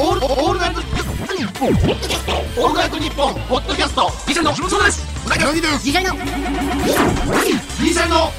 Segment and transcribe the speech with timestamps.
[0.00, 1.70] オールオールナイトニッポン。
[1.70, 4.08] オールナイトニッポンポッドキャスト。
[4.28, 5.04] ギシャリのそうです。
[5.26, 5.80] うなぎのです。
[5.80, 6.14] 次回の。
[6.14, 8.30] ギシャリの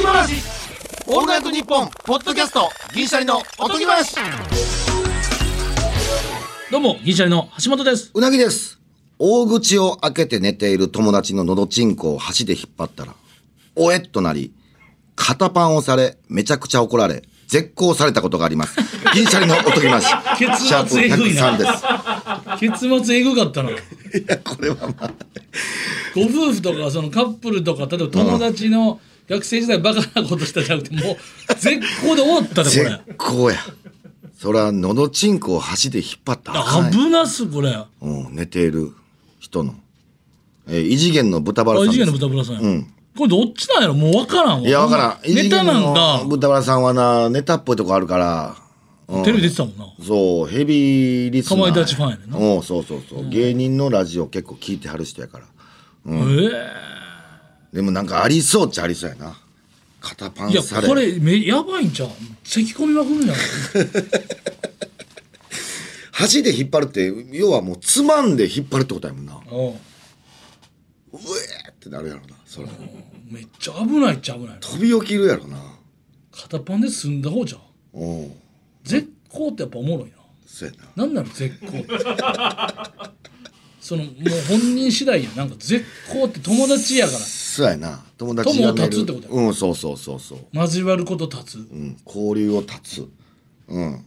[0.00, 0.34] 今話
[1.08, 2.70] オールナイトニッポンポッドキャスト。
[2.94, 3.42] ギシャリの。
[3.58, 4.14] おとぎ話。
[6.70, 7.48] どうも、銀シャリの。
[7.64, 8.12] 橋本です。
[8.14, 8.78] うなぎです。
[9.18, 13.16] 大口を開けて寝ている友達の喉チンコを箸で引っ張ったら、
[13.74, 14.52] おえっとなり、
[15.16, 18.78] 肩パンをされ、めちゃくちゃ怒られ、絶交されたことがあります。
[19.12, 20.06] 銀シャリのおとぎ話。
[20.38, 22.78] 結シャープ末えぐいな103です。
[22.78, 23.70] 結末えぐかったな。
[23.70, 23.74] い
[24.26, 25.12] や、これはまあ、
[26.14, 33.00] ご夫婦とか、そのカップルとか、例えば友達の学生時代バカなことしたじゃなくて、もう、絶好で終わったで、こ絶れ。
[33.20, 33.56] 交や。
[34.40, 37.68] そら、喉チンコを箸で引っ張ったらあ危なっす、これ。
[37.70, 38.92] あ、うん、寝ている
[39.38, 39.74] 人の。
[40.68, 41.88] えー異次元の豚バラさん。
[41.88, 42.60] 異次元の豚ブラさんや。
[42.62, 43.94] うんこれどっちなんやろ？
[43.94, 44.68] もう分からんわ。
[44.68, 45.34] いや、わからん。
[45.34, 48.56] ネタなんか、豚バラさんはな、ネタっぽいとこあるから、
[49.08, 49.86] うんテレビ出てたもんな。
[50.06, 51.58] そう、ヘビーリスナー。
[51.58, 53.28] かまいたちファンやねんなうん、そうそうそう。
[53.28, 55.44] 芸人のラジオ結構聞いてはる人やから。
[56.06, 56.12] え
[57.72, 59.38] えでもなんかありそうっちゃありそうやな。
[60.00, 60.88] 肩パンいや、され。
[60.88, 62.08] これ、めやばいんちゃう？
[62.44, 63.42] 咳込みまくるんじゃない
[66.12, 69.34] 箸で引っ張るって、要はもうつまんで引っ張るってことやもんな。
[69.34, 72.36] うえーってなるやろな。
[72.52, 72.68] それ。
[73.30, 74.56] めっちゃ危ないっちゃ危ないな。
[74.60, 75.56] 飛び起きるやろな。
[76.30, 78.00] 片パンで済んだ方じゃん。
[78.00, 78.32] うん。
[78.84, 80.16] 絶好ってやっぱおもろいな。
[80.46, 81.06] そうやな。
[81.06, 81.88] なんなの絶好って
[83.80, 84.12] そのもう
[84.50, 88.04] 本人次第やなんか絶好って友達やからそうやな。
[88.18, 90.38] 友達友をが断つってことやうん、そうそうそうそう。
[90.52, 93.08] 交わること立つうん、交流を断つ。
[93.68, 94.04] うん。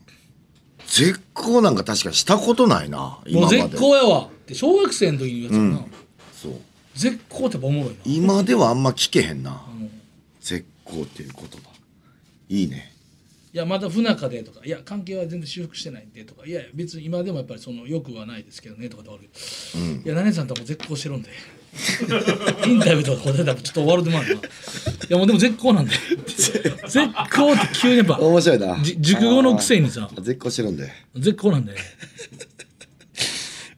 [0.86, 3.18] 絶交なんか確かしたことないな。
[3.26, 3.62] 今もうまで。
[3.64, 5.86] 絶好やわって小学生の時に言うやつやな、
[6.32, 6.62] そう。
[6.96, 9.62] 絶好っておもろいな今ではあんま聞けへんな。
[10.42, 11.70] 絶交っていう言葉。
[12.50, 12.92] いいね。
[13.54, 21.30] いやまだ不仲でとかいや関係は全然修復してないんでとかいや別に今でもやっぱりそのよくはないですけどねとかで終わるけど、いや何々さんとはもう絶好してるんで
[22.68, 24.44] インタビューとか答えたらちょっと終わるでもあるない
[25.08, 28.78] やもうでも絶好なんで絶好って急にやっぱ面白いな。
[28.84, 30.92] じ熟語のくせにさ絶交してるんで。
[31.16, 31.76] 絶好なんで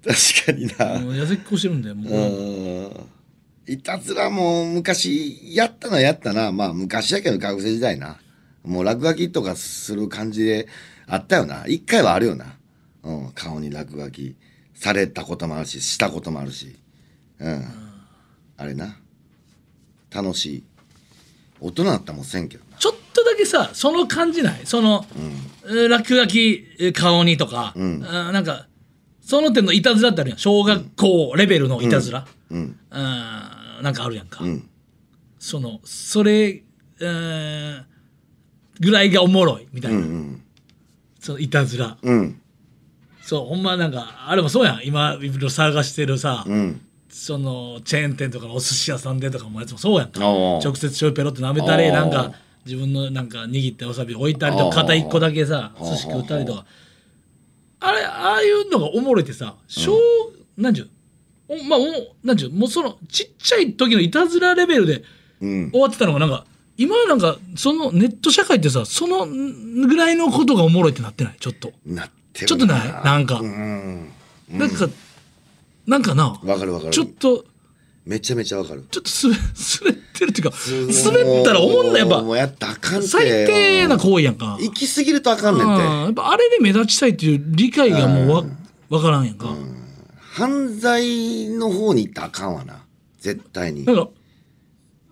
[0.05, 0.99] 確かにな。
[0.99, 3.73] もういや絶好してるんでもう、うん。
[3.73, 6.51] いたずらも昔やったのはやったな。
[6.51, 8.17] まあ昔やけど学生時代な。
[8.63, 10.67] もう落書きとかする感じで
[11.07, 11.65] あったよな。
[11.67, 12.55] 一回はあるよな。
[13.03, 13.31] うん。
[13.33, 14.35] 顔に落書き
[14.73, 16.77] されたこともあるし、したこともあるし。
[17.39, 17.65] うん。
[18.57, 18.97] あれな。
[20.13, 20.63] 楽しい。
[21.59, 22.77] 大人だったらもんせんけどな。
[22.77, 24.61] ちょっとだけさその感じない？
[24.63, 25.05] その、
[25.65, 28.66] えー落書きえー顔にとか、あーなんか
[29.27, 30.39] その点のいたずらってあるやん。
[30.39, 32.79] 小学校レベルのいたずら、うん。
[32.91, 34.63] あーなんかあるやんか、ん。
[35.37, 36.63] そのそれ、
[37.01, 37.83] えー
[38.79, 39.99] ぐらいがおもろいみたいな、
[41.19, 42.39] そのいたずら、うん。
[43.21, 44.81] そうほんまなんかあれもそうやん。
[44.85, 46.79] 今いろいろ探してるさ、うん。
[47.09, 50.21] そのチェーン店とかのお寿司屋さんでとかもやつもそうやんか。
[50.21, 52.31] 直接醤油ペロって舐めたりなんか
[52.65, 56.65] 自分のなんか握ったわさび置いたりとか片一個だけさ寿司食ったりとか
[57.79, 59.97] あれああいうのがおもろいってさ小、
[60.57, 60.89] なんちゅう
[61.49, 61.83] おまあお
[62.25, 65.03] なんちゅうもうそのちっちゃい時のいたずらレベルで
[65.41, 65.71] うん。
[65.71, 66.45] 終わってたのがなんか
[66.77, 71.35] 今なんかそのネット社会ってさそのぐらいのことがおもろいってなってない？
[71.39, 71.71] ちょっと。
[71.85, 72.87] なってるちょっとない？
[73.03, 74.11] なんか、うん。
[74.49, 74.87] なんか
[75.85, 76.39] なんかな？
[76.43, 76.91] わかるわかる。
[76.91, 77.45] ちょっと
[78.07, 78.85] めちゃめちゃわかる。
[78.89, 80.57] ちょっとすれ滑ってるっていうか
[81.11, 82.21] 滑ったらおもんないやっぱ。
[82.21, 83.07] もうやっあかんって。
[83.07, 85.83] 最低な行為やんか、行き過ぎるとあかんねうんんって。
[85.83, 88.43] やっぱあれで目立ちたいっていう理解がもうわ
[88.89, 89.53] わからんやんか、
[90.19, 92.81] 犯罪の方に行ったらあかんわな。
[93.19, 93.83] 絶対に。
[93.83, 93.93] な。
[93.93, 94.07] んか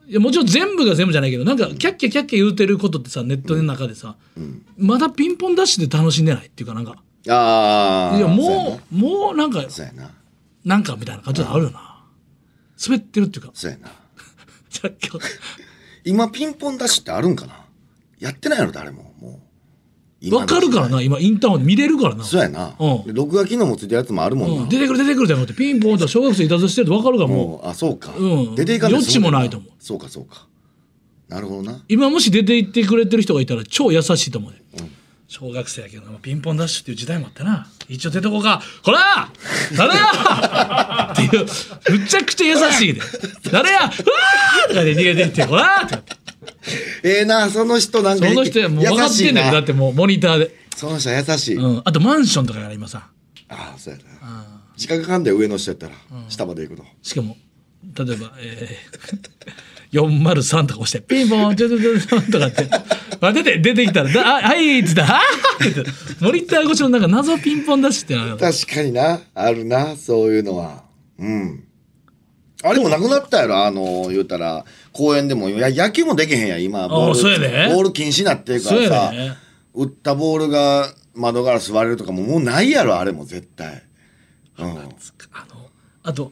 [0.07, 4.15] いやもちろん全部が全部じゃないけどなんかキャッキャキャッキャ言うてることってさネットの中でさ、
[4.77, 6.95] まだピンポンダッシュで楽しんでないっていうかなんか。
[7.27, 8.17] ああ。
[8.17, 10.11] いやそうもうもうなんかな。
[10.63, 11.94] なんかみたいな感じであるよな、
[12.83, 13.91] 滑ってるっていうかそうやな。
[16.03, 17.65] 今ピンポンダッシュってあるんかな？
[18.19, 19.13] やってないやろ、誰も。
[19.19, 19.39] もう。
[20.21, 22.75] 今わかるからな今インターホンで見れるからなそうやな。
[22.79, 24.63] うんで録画機能もついてるやつもあるもんな。
[24.63, 28.13] うん、出てくる出てくるじゃなくてピンポンと小学生いたずらしてると分かるからもうもう、あ、そうか。
[28.17, 30.47] うん出ていかんで余地もないと思うそうか、そうか。
[31.27, 31.83] なるほどな。
[31.89, 34.61] 今もし出て行ってくれてる人がいたら超優しいと思うね、
[35.27, 37.67] 小学生やけどピンポンダッシュっていう時代もあったな。
[37.89, 38.61] 一応出とこうか。
[38.83, 39.29] ほら!
[39.75, 41.11] 誰や!
[41.13, 41.45] っていう
[41.99, 43.01] むちゃくちゃ優しいで。
[43.51, 43.79] 誰や!
[43.79, 44.69] うわー!
[44.69, 45.87] とかで逃げていってほら!
[45.89, 46.13] ーって。
[47.03, 51.55] ええな、その人なんかその人やもう分かってんねんだってもうモニターで、その人は優しい。
[51.55, 53.07] うん、あとマンションとかやら今さ。
[53.49, 54.61] ああ、そうやな。
[54.77, 55.93] 時間かかんで上の人やったら、
[56.29, 56.85] 下まで行くの。
[57.01, 57.37] しかも
[57.97, 62.67] 例えば、えー403とか押して、ピンポン、ちょちょちょちょとかって、
[63.21, 69.19] 待ってて、出てきたら、だあはいって言ったら、あーっって、モニター越しのなんか謎ピンポン出しってなる確かにな。
[69.33, 70.83] あるなそういうのは。
[71.17, 71.63] うん。
[72.63, 76.87] あれもなくなったやろあの言うたら公園でもいや野球もできへんやん今。
[76.87, 77.69] ボールそうやで。
[77.73, 79.37] ボール禁止になってるからさ、やね。
[79.73, 83.83] 打ったボールが窓ガラス割れるとかももうないやろあれも絶対。
[84.57, 84.69] うん。
[84.71, 84.91] あの、
[86.03, 86.31] あと、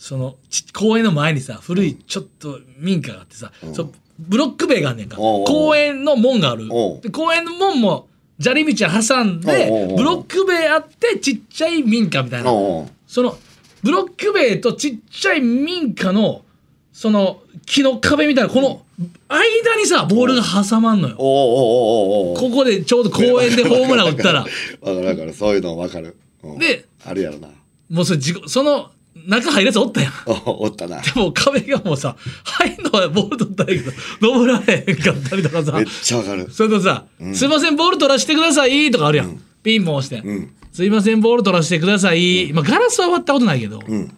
[0.00, 5.16] その、ち公園の前にさ、古いちょっと民家があってさ、そうブロック塀があんねんか。
[5.16, 6.68] 公園の門がある。
[7.12, 8.08] 公園の門も、
[8.40, 12.50] 砂利道挟んでブロック塀あって、ちっちゃい民家みたいな。
[12.50, 12.88] そ
[13.22, 13.36] の、
[13.82, 16.46] ブロック塀とちっちゃい民家の、
[16.94, 18.80] その、木の壁みたいな、この、
[19.28, 21.16] 間にさ、ボールが挟まんのよ。
[21.16, 25.34] ここでちょうど公園でホームラン打ったら、わかるわかる。
[25.34, 26.58] そういうのわかる、うん。
[26.58, 27.48] であるやろな。
[27.90, 30.12] もうそれその、中入るやつおったやん。
[30.26, 31.00] おおったな。
[31.00, 35.72] でも壁がもうさ、入んのはボール取ったらいいけど、登られへんかったりとかさ。
[35.72, 36.50] めっ、ちゃわかる。
[36.50, 37.04] それとさ、
[37.34, 39.40] すいません、ボール取らせてくださいとかあるやん。
[39.62, 40.54] ピンポン押して、ん。
[40.72, 42.52] すいません、ボール取らせてください。
[42.52, 44.16] まあ、ガラスは割ったことないけど、ん。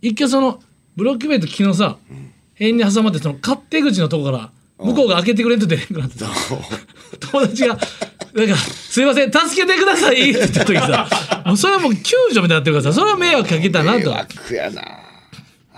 [0.00, 0.60] 一回その、
[0.96, 1.98] ブロック塀と木のさ、
[2.54, 6.30] 辺に挟まって、その勝手口のとこから、向こうが開けてくれんと出れんくなってさ、
[7.18, 7.78] 友達が、
[8.34, 10.30] なんか、すいません、助けてください。
[10.30, 11.08] って言った時さ、
[11.46, 14.10] もうそれはもう救助みたいになってるからさ、それは迷惑かけたな迷と。
[14.10, 14.82] 惑やな。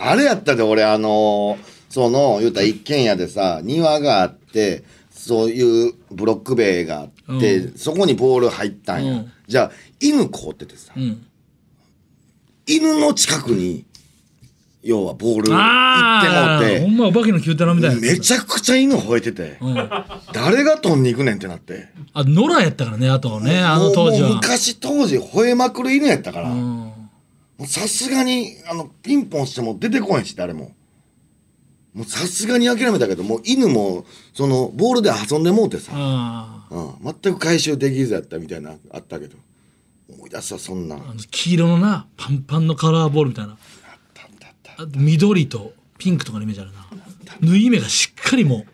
[0.03, 1.59] あれやったで俺あの
[1.91, 7.05] その言うたら一軒家でさ庭があってそういうブロック塀があ
[7.37, 9.33] って、うそこにボール入ったんや、うん。
[9.47, 9.71] じゃあ
[10.01, 11.27] 犬凍っててさ、うん。
[12.67, 13.85] 犬の近くに
[14.83, 17.97] 要はボール行ってもほんまお化けの九太郎みたいな。
[17.99, 19.75] うてめちゃくちゃ犬吠えてて、うん。
[20.33, 21.89] 誰が飛んに行くねんってなって。
[22.15, 24.31] あ、野良やったからね、あとね、あの当時は。
[24.31, 30.73] 昔当時吠えまくる犬やったから、さすがにあのピンポンしても出てこへんし誰も。
[31.93, 39.37] もうさすがに諦めたけどもう犬もそのボールで遊んでもうてさ、あうん、全く回収できずやったみたいなあったけど。
[40.13, 40.99] 思い出すわそんな
[41.31, 43.57] 黄色のな、パンパンのカラーボールみたいな。
[44.95, 46.87] 緑とピンクとかのイメージあるな。
[47.41, 48.65] 縫い目がしっかりもう、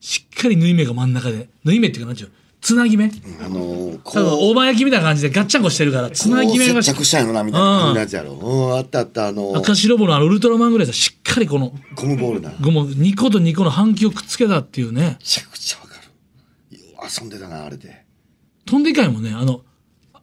[0.00, 1.48] しっかり縫い目が真ん中で。
[1.64, 3.06] 縫い目っていうか、なんちゅう、つなぎ目？
[3.06, 7.94] あのー、こ多分、大判焼きみたいな感じでガッチャンコしてるから、つなぎ目が接着したんやろなみたいな。
[7.94, 8.34] 感じのやろ。
[8.34, 9.58] うんあったあったあのー。
[9.58, 12.50] 赤白ボのウルトラマンぐらいさ、しっかりこの、ゴムボールな。
[12.50, 15.16] めごも2個と2個の半球をくっつけたっていうね。
[15.20, 16.78] ちゃくちゃわかる。
[17.20, 18.04] 遊んでたなあれで。
[18.66, 19.62] 飛んでいかんもんね、あの、
[20.12, 20.20] あ、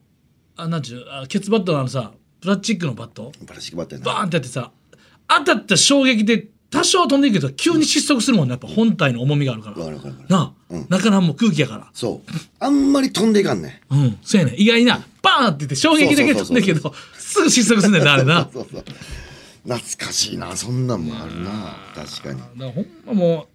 [0.57, 3.31] あなんちゅう、あケツバットのあのさ、プラスチックのバット？
[3.45, 4.05] プラスチックバッテンな。
[4.05, 4.71] バーンってやってさ
[5.27, 8.51] 当たった衝撃で多少飛んでいくけど急に失速するもんね。
[8.51, 9.77] やっぱ本体の重みがあるから。
[9.77, 10.29] わかるわかるわかる。
[10.29, 11.89] なあ、中なんも空気やから。
[11.93, 12.31] そう。
[12.59, 13.81] あんまり飛んでいかんね。
[13.89, 14.17] うん。
[14.21, 14.55] そうやね。
[14.57, 18.35] 意外になバーンって言って衝撃だけ飛んでるけどすぐ失速すんねんなあれな。
[18.35, 18.83] だかそうそう
[19.63, 21.75] 懐かしいなそんなんもあるな。
[21.95, 22.41] 確かに。
[22.57, 23.47] らほんまも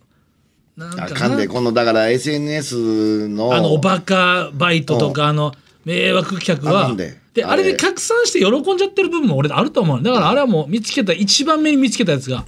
[0.77, 1.05] うなんかな。
[1.05, 5.55] あかんで今度だから SNS のあのおバカバイトとかあの
[5.85, 7.63] 迷惑客はあかんでであれ。
[7.63, 10.03] で拡散して喜んじゃってる部分も俺あると思う。
[10.03, 12.45] だからあれはもう見つけた一番目に見つけたやつが、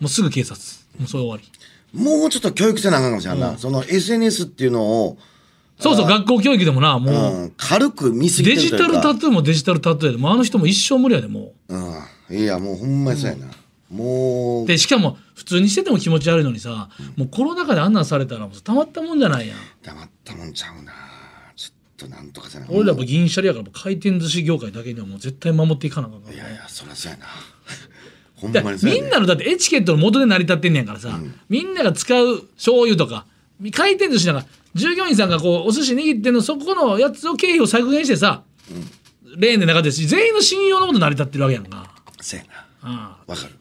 [0.00, 0.58] もうすぐ警察
[0.98, 1.44] もうそれ終わり。
[1.98, 5.18] もうちょっと教育せなあかんかもしれんな、その SNS っていうのを、
[5.78, 11.76] そうそう学校教育でもなもう、うん、軽く見すぎデジタルタトゥーもデジタルタトゥーやでもうあの人も一生無理やでもう。
[11.76, 13.46] ん、いやもうほんまにそうやな、
[13.90, 14.64] もう。
[14.64, 19.58] うでしかも普通にしてても気持ち悪いのにさ、もうコロナ禍であんなんされたらもうたまったもんじゃないやん。
[19.82, 20.92] 黙ったもんちゃうな
[21.96, 26.34] となんとかせな俺らやっぱ銀シャリやから回転寿司業界だけにはもう絶対守っていかなあかんから。
[26.34, 27.26] いやいやそりゃそうやな。
[28.34, 33.26] ほんでまにそうやみんなのだってエチケットの元で成り立ってんねやからさ、みんなが使う醤油とか
[33.72, 38.42] 回転寿司なんか従業員さんがこうお寿司握ってんのそこのやつを経費を削減してさ、
[39.36, 41.92] レーンで中ですし全員の信用のこと成り立ってるわけやんか。
[42.20, 42.50] そうやな。
[42.82, 43.52] ああわかる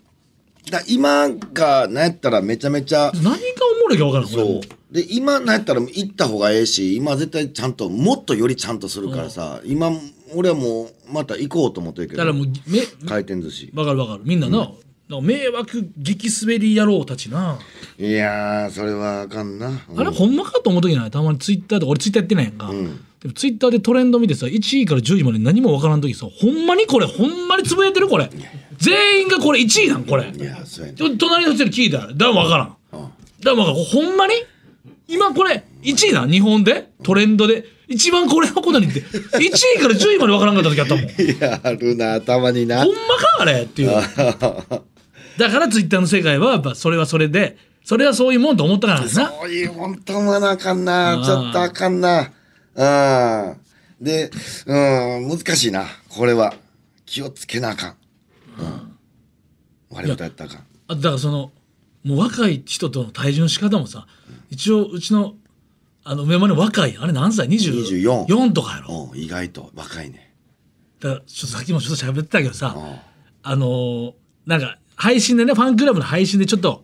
[0.69, 4.61] だ今がなんやったらめちゃめちゃ何がおもろいか分からんそう。
[4.93, 9.91] で今なんやったら行った方がええし今絶対ちゃんともっとよりちゃんとするからさ、今
[10.35, 12.17] 俺はもうまた行こうと思ってるけど。
[12.19, 13.71] だからもうめ回転寿司。
[13.73, 14.21] 分かる分かる。
[14.23, 14.67] みんなな,、なん。
[14.67, 14.73] か
[15.21, 17.59] 迷惑激滑り野郎たちな。
[17.99, 19.99] いやーそれはあかんな、うん。
[19.99, 21.11] あれほんまかと思う時ない？
[21.11, 28.29] たまにツイッターとか俺ツイッターやってないやんか、でもツイッターでトレンド見てさ1位から10位まで何も分からん時さほんまにこれほんまにつぶやいてるこれ
[28.83, 30.29] 全員がこれ1位なんこれ。
[30.29, 32.75] いやそうや隣の人に聞いたらだ分からん。
[32.91, 33.09] だか
[33.43, 33.83] ら分からん。
[33.85, 34.33] ほんまに？
[35.07, 36.89] 今これ1位な日本で？
[37.03, 37.65] トレンドで？
[37.87, 39.01] 一番これのことにって。
[39.01, 39.39] 1
[39.77, 41.03] 位から10位まで分からんかった時あったもん。
[41.05, 41.07] い
[41.39, 42.83] やあるなたまにな。
[42.83, 43.61] ほんまかあれ？
[43.63, 43.91] っていう。
[43.91, 49.05] だからツイッターの世界はやっぱそれはそれでそれはそういうもんと思ったからな。
[49.05, 51.21] んですなそういう本当思わなあかんな。
[51.25, 52.31] ちょっとあかんな。
[52.75, 53.57] うん。
[54.03, 54.29] で
[54.65, 55.85] うん難しいな。
[56.09, 56.53] これは。
[57.05, 57.95] 気をつけなあかん、
[58.59, 58.63] う
[59.95, 60.57] ん、悪いことやったかん。
[60.87, 61.51] あだからその
[62.03, 64.07] もう若い人との対峙の仕方もさ
[64.49, 65.35] 一応うちの
[66.03, 69.09] あの梅山の若いあれ何歳？24 24とかやろ。
[69.13, 70.33] うん意外と若いね。
[70.99, 72.95] だからちょっとさっきもちょっと喋ってたけどさうん。
[73.43, 74.13] あのー
[74.45, 76.83] なんか配信でねファンクラブの配信でちょっと、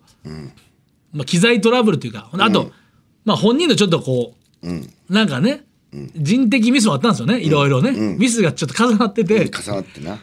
[1.11, 2.71] まあ、機材トラブルというかあと、
[3.25, 4.33] まあ、本人のちょっとこ
[4.63, 4.93] ううん。
[5.09, 5.65] なんかね、
[6.15, 10.19] 人的ミスもあったんですよねいろいろね、ミスがちょっと重なってて、重なってな。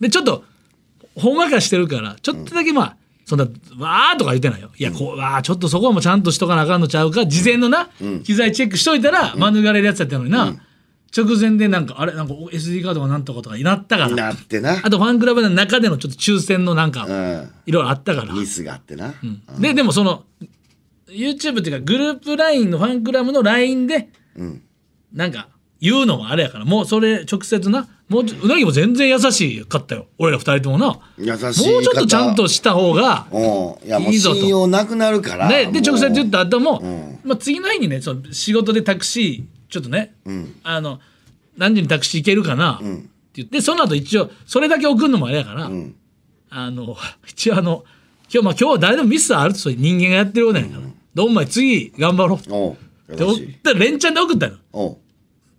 [0.00, 0.44] でちょっと
[1.16, 3.44] ほんわかしてるからちょっとだけまあ、そんな
[3.78, 4.70] わーとか言ってないよ。
[4.76, 7.88] いやこうわーちょっとそこはもうちゃんとしとかなあかんのちゃうか事前のな、
[8.24, 10.54] 機材チェックしといたら免れるやつやったのにな、
[11.16, 14.10] 直前でなんかあれなんか SD カードがなんとかとかになったから。
[14.10, 14.80] なってな。
[14.82, 17.50] あとファンクラブの中でのちょっと抽選のなんかうん。
[17.66, 19.14] いろいろあったから、ミスがあってな。
[19.58, 20.24] ででもその
[21.08, 24.62] YouTube っていうかグループ LINE のファンクラブの LINE でうん。
[25.12, 25.48] なんか
[25.80, 30.06] 言うのもあれやからもうそれ直接なもううなぎも全然優しかったよ。
[30.18, 30.86] 俺ら二人ともな。
[30.88, 31.48] も優しい方。
[31.48, 33.40] うちょっとちゃんとした方がうん。
[34.08, 34.36] いいいぞと。
[34.36, 35.48] 信用なくなるから。
[35.48, 37.20] でで直接言った後も、ん。
[37.24, 40.54] まあ、次の日にねその仕事でタクシーちょっとね、ん。
[40.64, 40.98] あの
[41.56, 42.84] 何時にタクシー行けるかな、って
[43.34, 45.94] 言ってその後一応それだけ送るのもあれやから、ん。
[46.50, 46.96] あの
[47.28, 47.84] 一応あの
[48.32, 50.80] 今日まあ今日は誰でもミスあるとそういう人間がやってることやから、
[51.14, 52.38] どんまい次頑張ろう。
[52.40, 52.76] っ
[53.10, 53.54] 優しい。
[53.62, 54.98] たら連チャンで送ったの。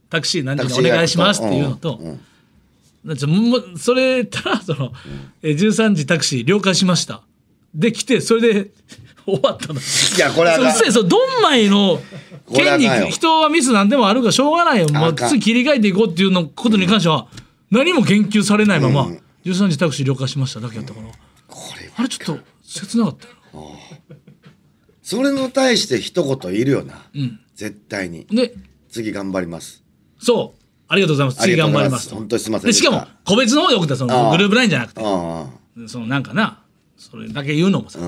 [0.09, 2.01] タクシー何時にお願いしますっていうのと、
[3.03, 4.93] うんうんなんかもうそれたらその、
[5.41, 7.23] え13時タクシー了解しました。
[7.73, 8.71] で来てそれで
[9.25, 9.79] 終わったの。
[9.79, 12.01] いやこれあかんそうそうドンマイの
[12.53, 13.09] 権利 これあかんよ。
[13.09, 14.87] 人はミスなんでもあるからしょうがないよ。
[14.89, 17.27] もう次切り替えていこうっていうのことに関しては
[17.71, 19.21] 何も言及されないまま、うん。
[19.45, 21.07] 13時タクシー了解しましただけやったから
[21.47, 23.33] これあれちょっと切なかったよ。
[25.01, 27.39] それに対して一言いるよな、ん。
[27.55, 28.27] 絶対に。
[28.29, 28.53] で
[28.89, 29.83] 次頑張ります。
[30.19, 30.60] そう
[30.91, 31.41] ありがとうございます。
[31.41, 32.19] 次頑張りますうございます。
[32.19, 35.01] 本当にすいませんでしかも個別の方で送ったそのグループラインじゃなくて。
[35.01, 35.47] あ
[35.87, 36.61] そのなんかな。
[36.97, 37.99] それだけ言うのもさ。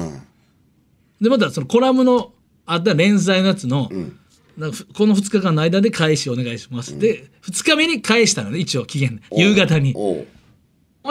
[1.21, 2.33] でまたそのコラムの
[2.65, 9.21] あった連載のやつの、この2日間の間で返しお願いします、で2日目に返したのね一応期限。
[9.31, 9.93] 夕方に。
[9.93, 10.25] ほ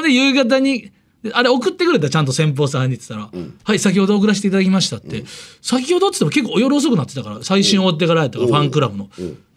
[0.00, 0.92] んで夕方にで
[1.32, 5.24] あれ送ってくれたらちゃんと先方さんにって言ったら「はい先ほど送らせていただきました」って、
[5.60, 9.08] 先ほどっつっても結構夜遅くなってたから最新終わってからやったから、ファンクラブの、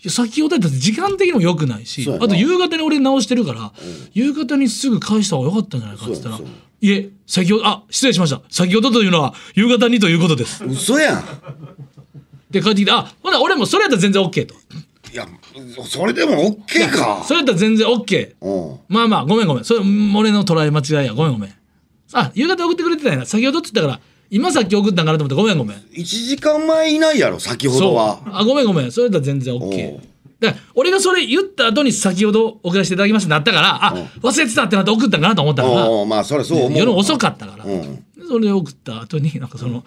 [0.07, 3.73] 先ほどだって時間的にも良くないしあと夕方に俺直してるから、
[4.13, 8.41] 夕方にすぐ返した方が良かったんじゃないかって言ったらそうやそう「いえ先ほどあ失礼しました。
[8.49, 11.23] 先ほどというのは夕方にということです」嘘やん。
[12.51, 14.55] で帰ってきて「あほな俺もそれやったら全然 OK」と
[15.15, 15.25] いや
[15.87, 17.23] それでも OK か。
[17.23, 18.79] それやったら全然 OK うん。
[18.89, 19.63] まあまあごめんごめん。
[19.63, 21.13] それ俺の捉え間違いや。
[21.13, 21.53] ごめんごめん。
[22.11, 23.25] あ夕方送ってくれてたんやな。
[23.25, 25.77] 先ほどっつったから今さっき送ったんかなと思ってごめんごめん。
[25.77, 28.19] 1時間前いないやろ先ほどは。
[28.25, 28.91] あごめんごめん。
[28.91, 30.01] それだったら全然お OK う
[30.41, 36.05] だから俺がそれ言った後に先ほど送らせていただきましたなったからあ忘れてたってなって送ったんかなと思ったから。
[36.05, 36.77] まあそれそう思う。
[36.77, 37.95] 夜遅かったから、うん。
[37.95, 39.85] でそれを送った後になんかその、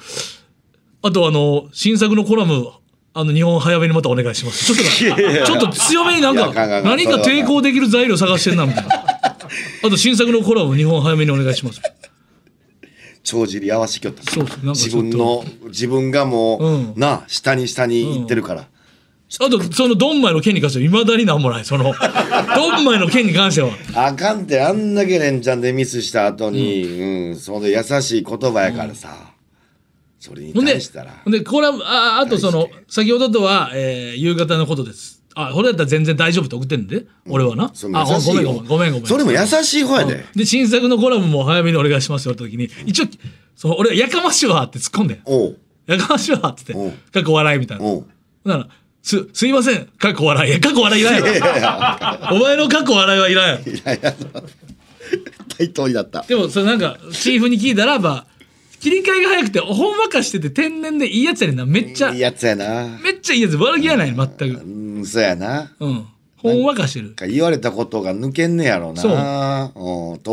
[1.03, 2.71] あとあの新作のコラム
[3.21, 4.73] あの日本早めにまたお願いします。
[4.73, 8.95] ちょっとちょっと強めになんか何か抵抗できる材料探してんなみたいな。
[8.95, 11.81] あと新作のコラム日本早めにお願いします。
[13.25, 14.23] 帳尻合わしきよった。
[14.31, 16.93] そうそうなんか自分の自分がもう、うん。
[16.95, 21.65] な下に下に行ってるから、あとそのドンマイの件に関してはいまだになんもない。
[21.65, 21.93] その
[22.55, 23.71] ドンマイの件に関しては。
[23.97, 29.09] あかんってあんだけ連チャンでミスした後に、うんその優しい言葉やからさ、
[30.19, 31.13] それにほんで対したら。
[31.25, 35.23] ほんでコラムああとその先ほどとは、えー夕方のことです。
[35.35, 37.73] あこれだったら全然大丈夫って送ってんで、俺はな。
[37.95, 39.07] あごめんごめんごめんごめん。
[39.07, 43.07] それも優しい方やで、で新作のコラムも早めにお願いしますよって時に一応
[43.55, 45.21] その俺はやかましいわって突っ込んで
[45.87, 46.89] やかましいわっつってう。
[46.89, 47.85] んかっこ笑いみたいな。
[47.85, 48.07] おう。
[48.45, 48.69] だから
[49.03, 49.87] すすいません。
[49.87, 50.51] かっこ笑い。
[50.51, 51.21] いやかっこ笑いいらんや
[52.31, 52.37] ろ。
[52.37, 53.73] お前のかっこ笑いはいらんやろ。
[53.73, 54.15] いやいや。
[55.57, 56.23] 対等になった。
[56.23, 58.27] でもそれなんかチーフに聞いたらやっぱ
[58.81, 61.67] 切り替えが早くてほんわかしてて天然でいいやつやねんな。
[61.67, 62.99] めっちゃいいやつやな。
[63.03, 63.57] めっちゃいいやつ。
[63.57, 64.45] 悪気やない全く。
[64.45, 65.73] うんそうやな。
[65.81, 66.07] うん。
[66.37, 67.15] ほんわかしてる。
[67.29, 69.03] 言われたことが抜けんねやろな。
[69.03, 69.13] そう。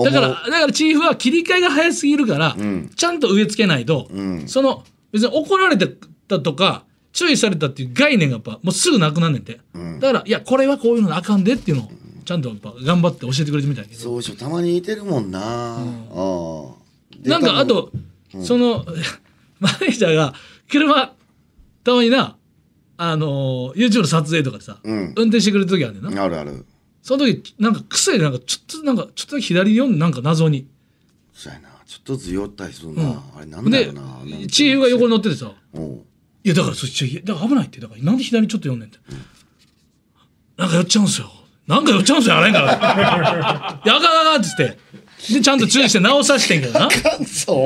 [0.03, 2.91] だからだからチーフは切り替えが早すぎるから、ん。
[2.95, 4.47] ちゃんと植え付けないと、ん。
[4.47, 9.59] その別に怒られたとか注意されたっていう概念がやっぱもうすぐなくなんねんて、
[9.99, 11.89] だからいやこれはこういうのあかんでっていうのを
[12.23, 13.99] ちゃんとやっぱ頑張って教えてくれてみたいけど。
[13.99, 15.77] そうしようたまに似てるもんな。
[15.77, 17.21] うん。
[17.23, 17.91] でなんかあと、
[18.43, 18.85] その
[19.59, 20.33] マネージャーが
[20.69, 21.13] 車
[21.83, 22.35] たまにな
[22.97, 25.13] あのー YouTube の撮影とかでさ、うん。
[25.15, 26.65] 運転してくれる時あるねんな、あるある。
[27.01, 30.67] その時なんか癖でなんかちょっとなんかちょっと左に読んでなんか謎に。
[31.33, 31.69] そうやな。
[31.85, 35.51] ちょっとずつ酔ったりするな、あれなんだでろうななんチーフが横に乗っててさ。
[35.73, 36.01] おう
[36.43, 37.79] いやだからそっちだから危ないって。
[37.79, 38.97] だからなんで左ちょっと読んでんって、
[40.57, 41.31] なんかやっちゃうんすよ。
[41.67, 42.69] なんかやっちゃうんすよあれん からい
[43.87, 44.63] やあかんあかんっつって。
[44.63, 44.77] で
[45.17, 46.87] ちゃんと注意して直さしてんけどな。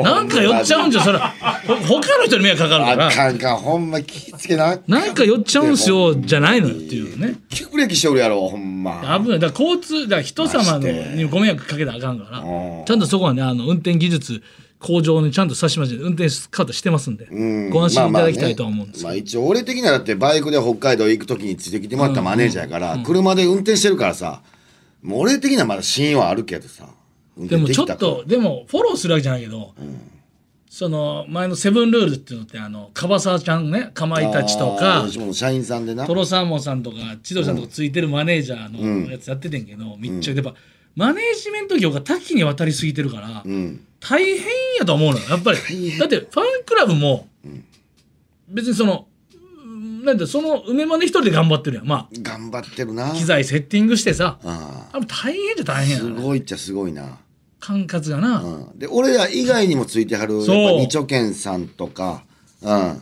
[0.03, 3.11] なんか寄っちゃうんじゃそれほ他の人に迷惑かかるかあら。
[3.11, 4.79] かんかんほんま気ぃつけな。
[4.87, 7.35] なんか寄っちゃうんすよじゃないのよっていうね。
[7.49, 9.01] 急ブレーキしておるやろほんま。
[9.21, 9.39] 危ない。
[9.39, 12.39] だから交通だから人様のにご迷惑かけたらあかんから。
[12.39, 14.41] うんちゃんとそこはねあの運転技術
[14.79, 17.69] 向上にちゃんとさしまして運転カートしてますんでうん。
[17.69, 19.07] ご安心いただきたいとは思うんですけど。
[19.09, 24.41] まあ一応俺的にはだってバイクで北海道行く時についてきてもらったマネージャーやから、車で運転してるからさ
[25.03, 26.89] もう俺的にはまだ信用はあるけどさ運
[27.47, 29.73] でもちょっとでもフォローするわけじゃないけど、
[30.69, 36.05] その前のセブンルールっていうのってあの樺沢ちゃんねかまいたちとあか社員さんでな。
[36.05, 40.53] トロサーモンさんとか千鳥さんとかついてるマネージャーのやつやっててんけど、めっちゃやっぱ
[40.95, 43.85] マネージメント業が多岐にわたりすぎてるから、うん。
[44.01, 44.45] 大変
[44.79, 45.97] やと思うのよやっぱり。
[45.97, 47.27] だってファンクラブも
[48.47, 49.07] 別にその
[49.65, 51.85] うんなんてその梅まで一人で頑張ってるやん。
[51.85, 53.11] ま頑張ってるな。
[53.11, 54.39] あ機材セッティングしてさ。
[54.43, 57.19] ああ大変じゃ大変やなごいっちゃすごいな、
[57.59, 62.23] 管轄がな、うん、で俺ら以外にもついてはるやっぱ二丁拳さんとか
[62.61, 63.01] うん。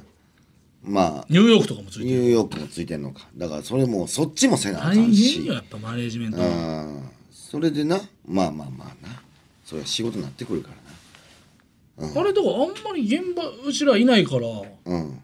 [0.84, 1.26] まあ。
[1.30, 2.06] ニューヨークとかもついてる。
[2.06, 3.28] ニューヨークもついてんのか。
[3.36, 6.38] だからそれもそっちもせなあか大変んしよやっぱマネージメント。
[6.38, 7.10] うん。
[7.32, 9.22] それでなまあまあまあな。
[9.66, 14.42] それは仕事になってくるからあれだからあんまり現場うちらいないから。
[14.42, 14.48] な
[14.86, 15.22] うん。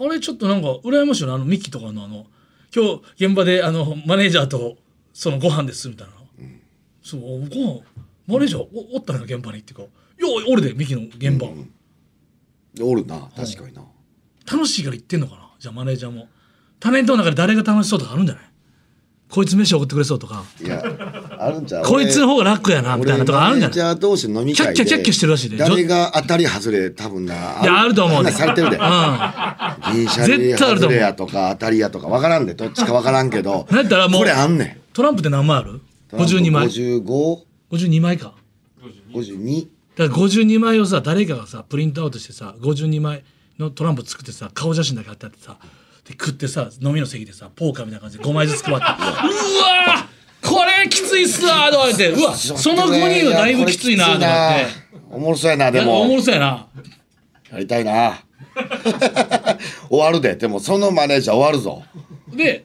[0.00, 2.26] あれちょっとなんか羨ましいよねあのミキとかのあの
[2.74, 4.76] 今日現場であのマネージャーと
[5.12, 6.14] そのご飯ですみたいな、
[7.02, 7.80] そうご飯
[8.30, 11.48] マネージャーおおったんや現場にっていうか「いや俺でミキの現場、
[12.74, 13.82] でおるな確かにな。
[14.50, 15.50] 楽しいから行ってんのかな？
[15.58, 16.28] じゃあマネージャーも。
[16.78, 18.44] タレントの中で誰が楽しそうとかあるんじゃない？
[19.30, 20.42] こいつ飯送ってくれそうとか。
[20.62, 20.82] いや
[21.38, 21.84] あるんちゃう。
[21.86, 23.74] こいつの方が楽やなみたいなとかあるんじゃない？
[23.74, 28.80] じゃあ同士の飲み会でキャッキャキャッキャしてるらしいで誰が当たり外れ多分ないやあると思うね話されてるでう
[29.92, 35.80] 銀シャリ絶対あると思う外れやとか当たりやとか分からんでどっちか分からんけどなんやったらもうこれあんねんトランプって何枚ある
[36.12, 37.38] ?52 枚55
[37.70, 38.34] 52枚か。
[39.12, 43.22] 52だから52枚をさ誰かがさプリントアウトしてさ52枚
[43.58, 45.58] のトランプ作ってさ顔写真だけ貼ってあってさ
[46.04, 50.48] で食ってさ飲みの席でさポーカーみたいな感じで5枚ずつ配って「うわー！
[50.48, 52.10] これきついっすわ」とか言って。
[52.10, 54.66] うわその5人はだいぶきついなとかって。
[55.10, 56.66] おもろそうやなでいやおももろそうやな。
[57.52, 58.22] やりたいな。
[59.90, 60.36] 終わるで。
[60.36, 61.82] でもそのマネージャー終わるぞ。
[62.34, 62.64] で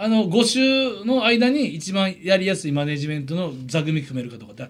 [0.00, 4.68] あの5週の間に一番やりやすいマネジメントの座組組めるかとかってあ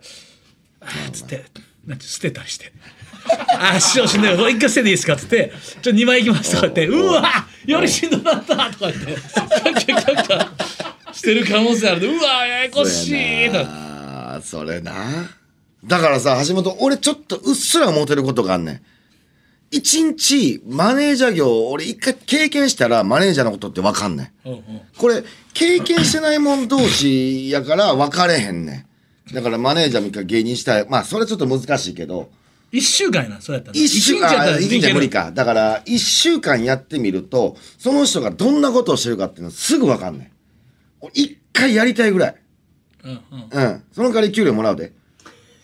[0.80, 1.44] ーっつって。
[1.86, 2.70] なんて捨てたりして
[3.58, 9.06] 「あー師匠しんどいこれ一回捨てていいですか?」っつって「ちょ2枚いきます」とか言って「うわよりしんどなった」とか言って。
[9.06, 9.16] キャ
[9.74, 10.48] ッキャキャ
[11.14, 12.00] してる可能性ある。
[12.00, 13.60] でうわややこしいとか。
[13.60, 15.30] ああそれな。
[15.84, 18.80] だからさ橋本俺ちょっとうっすら思ってることがあんねん
[19.70, 24.48] 一日マネージャー業俺一回経験したらマネージャーのことって分かんねん。
[24.48, 24.62] うんうん。
[24.96, 28.86] これ経験してないもん同士やから分かれへんね
[29.30, 29.34] ん。
[29.34, 30.86] だからマネージャーも一回芸人したい。
[30.88, 32.30] まあそれちょっと難しいけど。
[32.72, 33.78] 1週間やなそれやったら。
[33.78, 35.24] 一週一日やった間ら一日無理か。
[35.24, 35.32] か。
[35.32, 40.30] だから一週間やってみるとその人がどんなことをしてるかっていうのすぐ分かんねん。
[41.00, 42.36] 俺一回やりたいぐらい。
[43.04, 43.48] うんうん。
[43.50, 43.82] うん。
[43.92, 44.92] その代わり給料もらうで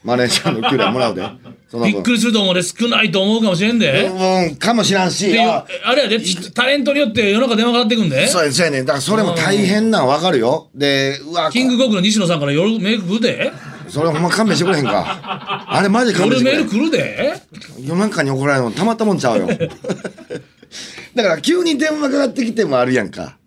[0.05, 1.23] マネージャーの給料もらうで。
[1.67, 1.93] その分。
[1.95, 4.07] びっくりすると思うで少ないと思うかもしれんで。
[4.07, 5.33] うんかもしらんし。
[5.33, 8.29] でああれやでちタレントによって世の中電話かかってくんで。
[8.29, 8.83] そうやそうやね。
[8.83, 10.69] んだからそれも大変なん分かるよ。
[10.75, 13.53] でうわキングコングの西野さんから夜メール来るで。
[13.89, 15.65] それほんま勘弁してくれへんか。
[15.69, 17.35] あれマジで勘弁してくれ夜メール来るで。
[17.81, 19.49] 夜中に怒られるのたまったもんちゃうよ。
[21.15, 23.39] だから急に電話かかってきてもあるやんか。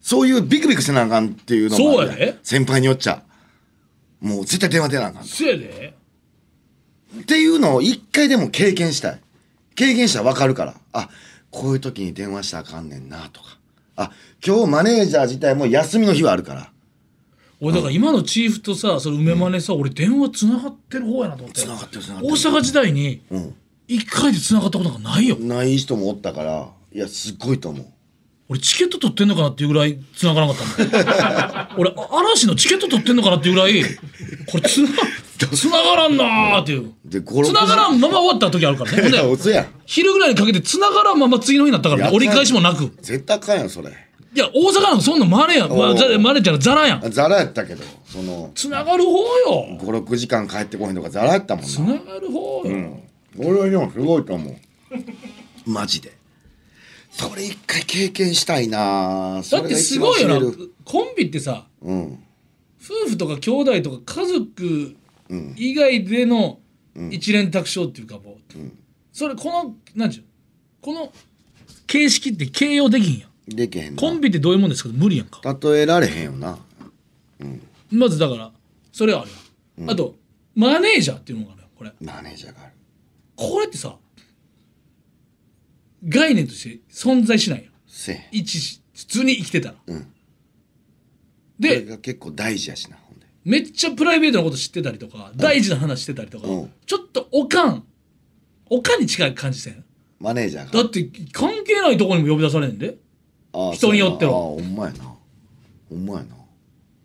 [0.00, 2.38] そういうビクビクせなあかんっていうのもそうやで。
[2.42, 3.22] 先輩によっちゃ。
[4.20, 5.24] もう絶対電話出なあかん。
[5.24, 5.97] そやで
[7.16, 9.20] っていうのを一回でも経験したい。
[9.74, 10.74] 経験したら分かるから。
[10.92, 11.08] あ
[11.50, 13.58] こういう時に電話したらあかんねんなとか。
[13.96, 14.12] あ
[14.46, 16.70] 今日マネージャー自体も休みの日はあるから。
[17.60, 21.62] 俺だから今のチーフとさそれ梅マネさ、俺電話つながってる方やなと思って。
[21.62, 22.50] 繋がってる繋がっ大てる。
[22.50, 23.54] 阪時代にうん。
[23.88, 25.36] 一回でつながったことがないよ。
[25.38, 26.68] ない人もおったから。
[26.92, 27.86] いやすっごいと思う。
[28.50, 31.68] 俺チケット取ってんのかなっていうぐらいつながらなかったもん。
[31.80, 33.82] 俺あ嵐のチケット取ってんのかなっていうぐらい
[34.46, 34.88] これつな
[35.46, 36.92] つながらんなーっていう。
[37.04, 38.96] で5つながらんまま終わった時あるからね。
[39.18, 42.08] ほんで昼ぐらいにかけて繋がらんまま次の日になったからね。
[42.08, 42.90] や折り返しもなく。
[43.00, 43.90] 絶対あかんやんそれ。
[44.34, 47.10] いや大阪なんかそんなマネやん、まあ、マネちゃんのザラやん。
[47.10, 48.50] ザラやったけどその。
[48.54, 49.78] 繋がる方よ。
[49.80, 51.70] 56時間帰ってこへんとかザラやったもんな。
[51.70, 53.00] 繋がる方よ、
[53.38, 54.56] 俺はでもすごいと思う。
[55.70, 56.18] マジで。
[57.10, 60.52] それ一回経験したいなだってすごいよな。
[60.84, 62.18] コンビってさうん。
[62.82, 64.96] 夫婦とか兄弟とか家族
[65.56, 66.60] 以外での
[67.10, 68.36] 一連卓章っていうかもう、
[69.12, 70.24] それこのなんちゅう
[70.80, 71.12] この
[71.86, 73.30] 形式って形容できんやん。
[73.54, 74.00] できへんな。
[74.00, 74.90] コンビってどういうもんですか？
[74.92, 75.40] 無理やんか。
[75.62, 76.58] 例えられへんよな。
[77.90, 78.52] まずだから
[78.92, 79.30] それはある
[79.78, 80.16] やん、あと
[80.54, 81.92] マネージャーっていうのがあるよこれ。
[82.00, 82.72] マネージャーがある。
[83.36, 83.96] これってさ
[86.06, 90.00] 概念として存在しないよせえ一普通に生きてたら、うん。
[90.00, 90.06] こ
[91.60, 92.96] れでが結構大事やしな
[93.48, 96.72] めっちゃプライベートなこと知ってたりとか、大事な話してたりとか、うん。
[96.84, 97.82] ちょっとおかん
[98.68, 99.82] おかんに近い感じせん？
[100.20, 100.82] マネージャーが。
[100.82, 102.98] だって関係ないとこにも呼び出されんで。
[103.54, 104.32] ああ人によっては。
[104.32, 104.68] そうやな。
[104.68, 105.14] ああほんまやな。
[105.88, 106.36] ほんまやな。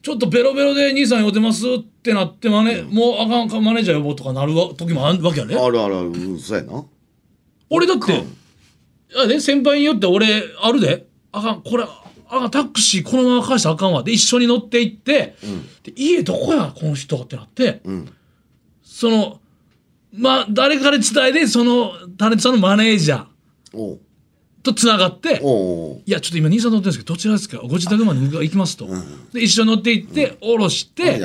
[0.01, 6.07] ちょっとベロベロで兄さん呼んでますってなってマネ、もうあかんかマネージャー呼ぼうとかなるわ時もあるわけやねあるあるある。
[6.07, 6.83] うんそうやな。
[7.69, 8.17] 俺だってい
[9.15, 10.27] やね先輩によって俺
[10.61, 11.07] あるで。
[11.31, 11.61] あかん。
[11.61, 11.85] これ
[12.29, 14.03] あタクシーこのまま返したらあかんわ。
[14.03, 15.35] で一緒に乗って行って、
[15.83, 18.11] で家どこやこの人ってなって、ん。
[18.81, 19.39] その
[20.13, 23.97] まあ誰かに伝えでそのタレントさんのマネージャー
[24.61, 25.41] とつながって
[26.05, 27.57] いやちょっと今兄さん乗ってるんですけどどちらですか？
[27.57, 28.87] ご自宅まで行きますと、
[29.33, 31.19] で一緒に乗って行って降ろして、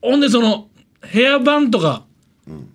[0.00, 0.68] ほんでその
[1.12, 2.04] 部屋番とか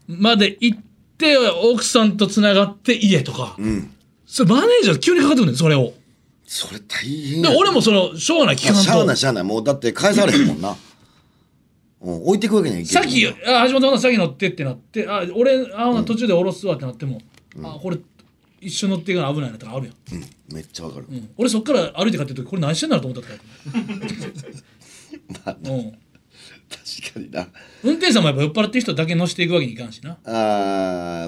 [0.07, 0.79] まで行っ
[1.17, 3.93] て奥さんとつながって家とか、うん。
[4.25, 5.93] それマネージャー急にかかってくるねんそれを
[6.53, 7.49] それ大変や。
[7.49, 9.43] で俺もそのしょうがない聞かんまあしゃあないとしゃあない。
[9.45, 10.75] もうだって返されへんもんな。
[12.01, 13.09] うん置いてくわけにはいけさっな。
[13.09, 17.21] いきあ橋本さん先乗ってってなってあ俺あ途中で降ろすわってなっても、
[17.63, 17.97] あこれ
[18.59, 20.29] 一緒に乗っていかない危ないなとかあるやん、うん。
[20.53, 21.05] めっちゃわかる。
[21.09, 21.29] うん。
[21.37, 23.31] 俺そっから歩いて帰ってる時これ何してんだろうと思っ
[25.33, 25.97] たから、 うん、
[26.71, 27.47] 確かにな。
[27.83, 30.17] 運転手さんもやっぱ酔っ払ってる人だけ乗せていくわけにいかんしな。
[30.25, 30.29] あ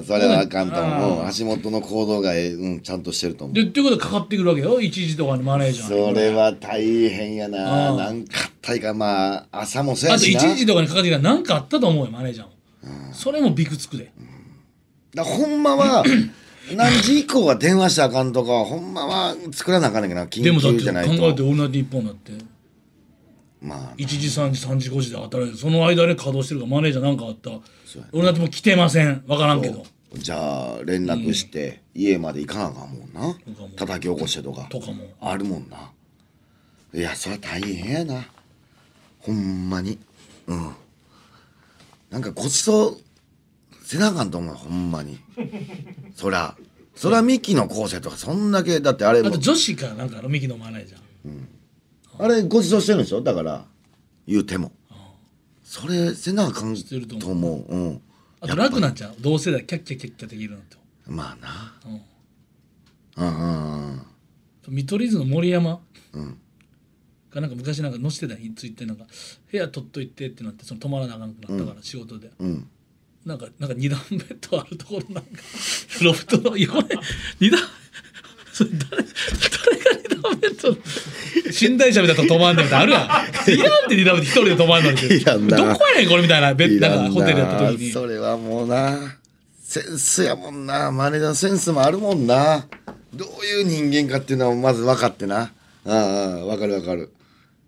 [0.02, 1.22] ーそれはあかんと思う。
[1.22, 1.34] あうん。
[1.34, 3.56] 橋本の行動がええうんちゃんとしてると思う。
[3.56, 4.80] でっていうことでかかってくるわけよ。
[4.80, 6.14] 一時とかにマネージャーに。
[6.14, 7.92] それは大変やな。
[7.92, 7.98] うん。
[7.98, 8.94] なんかあったいか。
[8.94, 10.54] まあ朝もそうあとやしな。
[10.54, 14.12] 1時とかにかかってきたら何かあったと思うよマネージャーも、それもビクつくで、
[15.14, 16.04] だからほんまは
[16.76, 20.28] 何時以降は電話したらあかんとかほんまは作らなあかんねんけどな。
[20.28, 22.32] 緊でもだって急じゃない考えて「とオールナイトニッポン」だって
[23.64, 27.50] まあ1時3時3時5時で働いてその間で稼働してるからマネージャーなんかあった。
[27.50, 27.56] ら
[28.12, 29.24] 「オールナイトも来てません。
[29.26, 29.86] 分からんけど。
[30.16, 33.34] じゃあ連絡して家まで行かなあかんもんな。
[33.34, 34.68] かも叩き起こしてとか。
[34.70, 35.06] とかも。
[35.22, 35.92] あるもんな。
[36.94, 38.26] いやそれは大変やな。
[39.20, 39.98] ほんまに。
[40.48, 40.72] うん。
[42.12, 42.98] なんかごちそう
[43.84, 45.18] せなあかんと思うほんまに。
[46.14, 46.58] そら。
[46.96, 49.30] そらミキの構成とかそんだけだってあれも。
[49.30, 51.00] あと女子かなんかあのミキのマネージャー
[52.20, 53.22] あれごちそうしてるんでしょ？
[53.22, 53.66] だから
[54.28, 54.72] 言うても。
[55.64, 57.74] それせなあかんてるとと思う。
[57.74, 58.02] うん。
[58.42, 59.16] あと楽なんちゃう？
[59.20, 60.78] 同世代キャッキャキャッキャできるなんて。
[61.08, 61.74] まあな。
[63.18, 63.26] うん。
[63.26, 64.02] うんうんうん。
[64.68, 65.74] 見取り図の森山。
[65.74, 65.80] ん。
[67.32, 69.06] がなんか昔なんか載せてたツイッターなんか
[69.52, 72.70] 部屋取っといてってなってその泊まらなあかんくなったから仕事で、うん。
[73.26, 75.30] なんかなんか二段ベッドあるところなんか
[76.04, 76.90] ロフトの横に
[77.40, 77.60] 二段
[78.52, 79.04] それ誰
[80.36, 80.76] ベッド
[81.70, 83.02] 寝台車みたいなとこ泊まんねんってあるやん。
[83.02, 85.22] いらんって二段ベッド一人で泊まんのに。
[85.22, 85.58] いらんな。
[85.58, 86.54] どこやねんこれみたいな。
[86.54, 87.04] ベッドな。
[87.04, 87.92] んかホテルやった時に。
[87.92, 88.98] それはもうな
[89.62, 90.92] センスやもんな。
[90.92, 92.68] マネージャーのセンスもあるもんな。
[93.14, 95.52] どういう人間かっていうのはまず分かってな。
[95.86, 97.12] うんうん分かる分かる。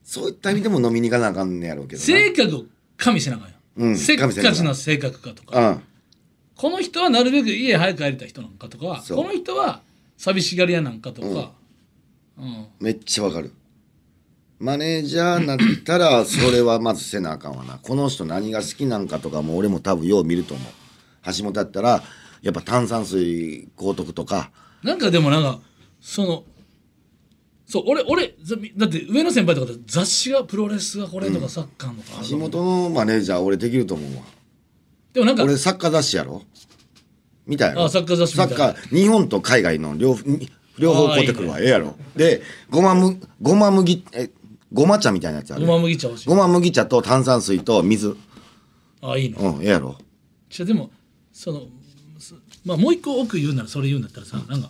[0.04, 2.06] そういった意味でも飲みに行かなあかんねやろうけどな。
[2.06, 2.64] 性格を
[2.96, 3.56] 加味しなあかんや
[3.88, 5.82] ん、うんせっかちな性格かとか、うん。
[6.56, 9.82] この人はなるべく家早く帰りたい人なんかとかこの人は
[10.18, 11.48] 寂しがり屋なんかとか、うん
[12.80, 13.52] めっちゃ分かる。
[14.60, 17.78] マネージャーになったら それはまずせなあかんわな。
[17.82, 20.68] この人何が好きなんかとかも俺も多分よう見ると思う。
[21.38, 22.04] 橋本だったら
[22.42, 24.52] やっぱ炭酸水高徳とか。
[24.84, 25.60] なんかでもなんか
[26.00, 26.44] その
[27.68, 34.22] そう俺俺ざだって上野先輩とかで雑誌がプロレスがこれとかサッカーのとか橋本のマネージャー俺できると思うわ。
[35.14, 36.44] でもなんか俺サッカー雑誌やろ？
[37.48, 37.86] 見たやろ？
[37.86, 38.48] あサッカー雑誌見た。
[38.50, 41.96] サッカー日本と海外の両に両方買うてくるわええやろ。
[42.16, 44.30] でごまむごま麦え
[44.74, 45.66] ごま茶みたいなやつある。
[45.66, 46.30] ごま麦茶欲しい。
[46.30, 48.18] ごま麦茶と炭酸水と水。
[49.02, 49.98] あいいのうんええやろ。
[50.50, 50.90] じゃでも
[51.32, 51.64] その
[52.18, 52.36] そ
[52.66, 54.70] まあもう一個奥言うならそれ言うんだったらさ、なんか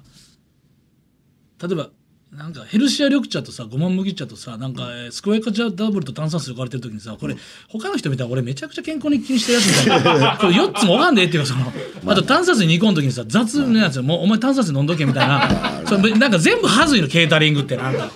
[1.62, 1.90] 例えば
[2.38, 7.36] なんかヘルシア緑茶とさごま麦茶とさなんか、えースクワイカチャダブルと炭酸水置かれてる時にさこれ、
[7.70, 10.36] 他の人見たら俺めちゃくちゃ健康に気にしてるやつみたいな。
[10.42, 11.72] これ4つもわかんねえっていうかその
[12.12, 12.16] あ。
[12.16, 15.50] と炭酸水2個の時にさ雑なやつもうお前炭酸水飲んどけみたいな。
[15.88, 18.12] それなんか全部はずいのケータリングってなんか。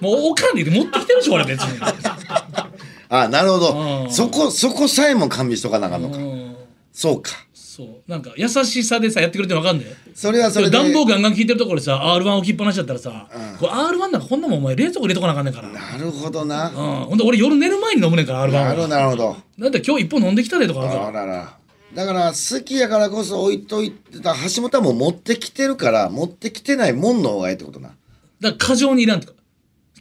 [0.00, 1.78] もうおかんで持ってきてるし俺別に。
[3.08, 4.08] あなるほうん。
[4.08, 6.16] どそこそこさえも完備しとかなあかんのか。
[6.18, 6.54] うん。
[6.92, 7.32] そうか
[7.74, 7.88] そう。
[8.06, 9.96] なんか優しさでさやってくれて分かんねえ？
[10.14, 10.72] それはそれで。
[10.72, 16.68] 暖房ガンガン効いてるところでさ R1 置きっぱなしだったらさ、これ R1 なんかこんなもんお前冷蔵庫入れとかなあかんねんから、うん、なるほどな。
[16.68, 19.36] ほんで俺夜寝る前に飲むねんから R1 なるほどはなるほど。
[19.58, 21.08] だって今日一本飲んできたでとかあるから。
[21.08, 21.56] あらら
[21.94, 27.88] だから好きやからこそ置いといてた橋本はもう持ってきてるから持ってきてないもんの方がいいってことな。
[27.88, 27.96] だか
[28.40, 29.32] ら過剰にいらんとか。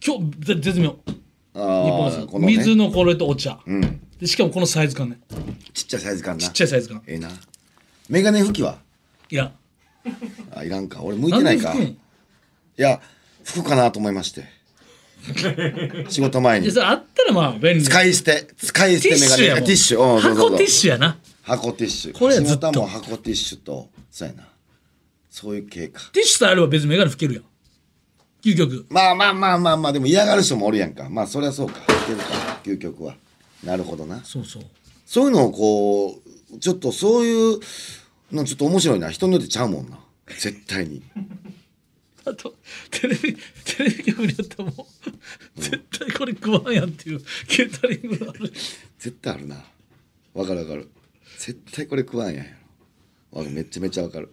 [0.06, 0.98] 今日ぜ絶妙。
[1.54, 2.48] あ日本ね。
[2.48, 4.02] 水のこれとお茶、うん。
[4.20, 5.20] でしかもこのサイズ感ね。
[5.74, 6.44] ちっちゃいサイズ感な。
[6.44, 7.02] ちっちゃいサイズ感。
[7.08, 7.30] ええな
[8.12, 8.78] メガネ拭きは？
[9.30, 9.54] いらん
[10.54, 11.02] あいらんか。
[11.02, 11.70] 俺向いてないか。
[11.70, 11.94] なんで拭くん？
[11.94, 11.98] い
[12.76, 13.00] や
[13.46, 14.44] 服かなと思いまして。
[16.12, 16.66] 仕事前に。
[16.66, 17.84] いやそれあったらまあ便利。
[17.84, 18.50] 使い捨て。
[18.58, 19.62] 使い捨てメガネ。
[19.62, 20.20] ティッシュ。
[20.20, 21.18] 箱ティッシュやな。
[21.44, 22.12] 箱ティッシュ。
[22.12, 22.74] これはずっと。
[22.74, 24.46] も箱ティッシュとそうやな。
[25.30, 26.02] そういう系か。
[26.12, 27.44] ティッシュさえあれば別にメガネ拭けるやん。
[28.44, 28.88] 究極。
[28.90, 31.08] まあまあまあまあまあでも嫌がる人もおるやんか。
[31.10, 31.80] まあそりゃそうか。
[31.80, 32.60] いけるか。
[32.66, 33.16] 究極は。
[33.64, 34.22] なるほどな。
[34.26, 34.64] そうそう。
[35.06, 36.22] そういうのをこ
[36.54, 37.60] うちょっとそういう
[38.32, 39.10] のちょっと面白いな。
[39.10, 40.00] 人によってちゃうもんな。
[40.28, 41.02] 絶対に。
[42.24, 42.54] あと
[42.92, 44.88] テレビテレビ局によってはも
[45.58, 48.52] う絶対これ食わんやんっていうケータリングがある。
[49.00, 49.56] 絶対あるな。
[50.34, 50.90] わかるわかる。
[51.38, 52.52] 絶対これ食わんやんや
[53.34, 53.44] ろ。
[53.44, 54.30] めっちゃめちゃわかる。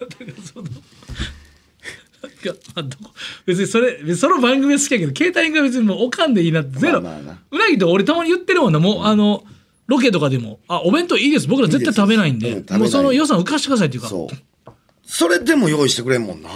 [0.00, 3.10] だからそのなんかまあどこ
[3.46, 7.38] 別にそれその番組は好きやけどケータリングは別にもうおかんでいいなってゼロ、まあまあな。
[7.50, 8.80] うなぎと俺たまに言ってるもんな。
[8.80, 9.44] もう、あの
[9.92, 11.46] ロケとかでも「あお弁当いいです。
[11.46, 12.48] 僕ら絶対食べないんで。
[12.48, 12.80] いいですうん食べない。
[12.80, 14.08] もうその予算浮かしてください」っていうか。
[14.08, 14.70] そう。
[15.04, 16.48] それでも用意してくれんもんな。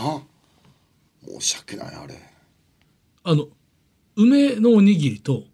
[1.41, 2.15] 申し訳ないあれ。
[3.25, 3.49] あの
[4.17, 5.45] 梅のおにぎりと、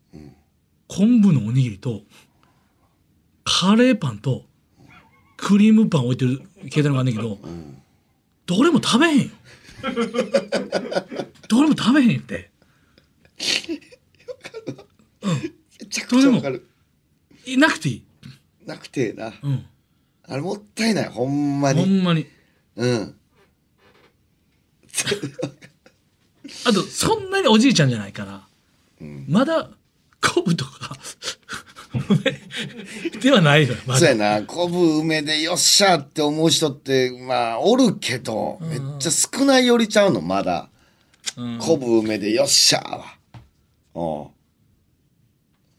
[0.86, 2.02] 昆布のおにぎりと
[3.44, 4.44] カレーパンと
[5.36, 7.38] クリームパン置いてるケータリングがあんねんけど、
[8.46, 9.28] どれも食べへんよ。
[11.48, 12.50] どれも食べへんって。
[15.80, 16.68] めちゃくちゃわかる
[17.46, 18.04] いなくていい、
[18.66, 19.32] なくてええな。
[19.42, 19.66] うん、
[20.24, 22.26] あれもったいないほんまほにんまに。
[22.76, 23.14] うん。
[26.66, 29.24] あとそんなにおじいちゃんじゃないから、ん。
[29.28, 29.70] まだ
[30.20, 30.96] 昆布とか
[33.20, 34.00] ではないのよまだ。
[34.00, 34.42] そうやな。
[34.46, 40.68] 昆布梅でよっしゃって思う人ってまあおるけどめっちゃ少ないよりちゃうのまだ。
[41.36, 41.58] うん。
[41.58, 43.16] 昆布梅でよっしゃは。
[43.94, 44.41] うん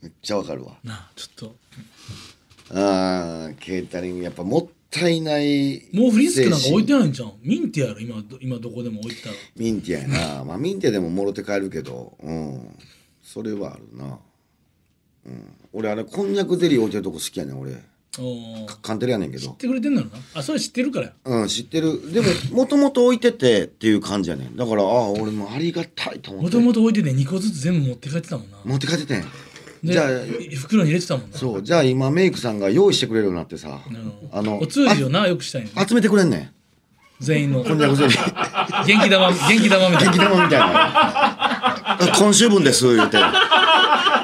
[0.04, 0.74] めっちゃわかるわ。
[0.84, 1.56] なあちょっと。
[2.72, 9.36] あーケータリングやっぱもったいないもうフリスクなんか置いてないんじゃんミンティアやろ今ど今どこでも置いてたら。
[9.56, 10.08] ミンティアや
[10.40, 10.44] な。
[10.46, 12.78] まあミンティアでももろて帰るけどうん。
[13.24, 14.20] それはあるな。
[15.26, 15.44] うん。
[15.72, 17.72] 俺あれこんにゃくゼリー置いてるとこ好きやねん俺。
[18.20, 18.68] おー。
[18.68, 19.52] 知カンテレやねんけど。
[19.52, 20.18] ってくれてんだろな？
[20.34, 21.06] あそれ知ってるから。
[21.08, 22.12] やうん知ってる。
[22.12, 24.56] でももともと置いててっていう感じやねん。
[24.58, 26.58] だからああ俺もありがたいと思って。
[26.58, 28.58] もともと置いてて2個ずつ全部持って帰ってたもんな。
[28.66, 29.22] 持って帰っててん。
[29.22, 29.28] で
[29.84, 30.08] じゃあ
[30.56, 31.38] 袋に入れてたもんな。
[31.38, 34.14] そうじゃあ今メイクさんが用意してくれるようになってさうん。
[34.32, 36.50] あのお通じをなよくしたい集めてくれんねん。
[37.20, 37.64] 全員の。
[37.64, 40.12] こんにゃくゼリー元気玉元気玉みたいな。
[40.12, 42.18] 元気玉みたいな。
[42.18, 43.18] 今週分です言うて